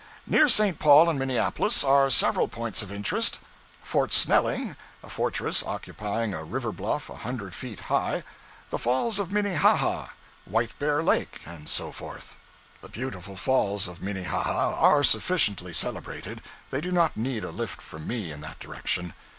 [0.25, 0.79] Near St.
[0.79, 3.37] Paul and Minneapolis are several points of interest
[3.83, 8.23] Fort Snelling, a fortress occupying a river bluff a hundred feet high;
[8.71, 10.07] the falls of Minnehaha,
[10.45, 12.37] White bear Lake, and so forth.
[12.81, 16.41] The beautiful falls of Minnehaha are sufficiently celebrated
[16.71, 19.13] they do not need a lift from me, in that direction.